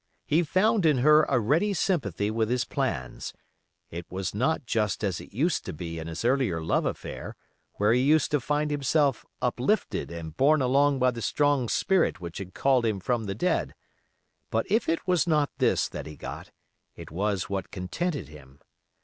He 0.25 0.41
found 0.41 0.83
in 0.83 0.97
her 0.97 1.25
a 1.29 1.39
ready 1.39 1.75
sympathy 1.75 2.31
with 2.31 2.49
his 2.49 2.65
plans. 2.65 3.35
It 3.91 4.09
was 4.11 4.33
not 4.33 4.65
just 4.65 5.03
as 5.03 5.21
it 5.21 5.31
used 5.31 5.63
to 5.65 5.73
be 5.73 5.99
in 5.99 6.07
his 6.07 6.25
earlier 6.25 6.59
love 6.59 6.85
affair, 6.87 7.35
where 7.73 7.93
he 7.93 8.01
used 8.01 8.31
to 8.31 8.39
find 8.39 8.71
himself 8.71 9.27
uplifted 9.43 10.09
and 10.09 10.35
borne 10.35 10.59
along 10.59 10.97
by 10.97 11.11
the 11.11 11.21
strong 11.21 11.69
spirit 11.69 12.19
which 12.19 12.39
had 12.39 12.55
called 12.55 12.83
him 12.83 12.99
from 12.99 13.25
the 13.25 13.35
dead; 13.35 13.75
but 14.49 14.65
if 14.71 14.89
it 14.89 15.07
was 15.07 15.27
not 15.27 15.51
this 15.59 15.87
that 15.89 16.07
he 16.07 16.15
got, 16.17 16.49
it 16.95 17.11
was 17.11 17.47
what 17.47 17.69
contented 17.69 18.27
him. 18.27 18.59